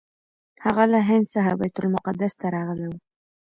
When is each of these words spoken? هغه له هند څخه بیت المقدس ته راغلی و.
هغه 0.63 0.83
له 0.91 0.99
هند 1.09 1.25
څخه 1.33 1.51
بیت 1.59 1.75
المقدس 1.79 2.33
ته 2.41 2.47
راغلی 2.55 2.85
و. 2.89 2.93